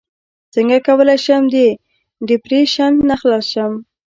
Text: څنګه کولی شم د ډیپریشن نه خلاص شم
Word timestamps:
څنګه 0.53 0.77
کولی 0.87 1.17
شم 1.25 1.43
د 1.53 1.55
ډیپریشن 2.29 2.91
نه 3.09 3.15
خلاص 3.21 3.45
شم 3.53 3.71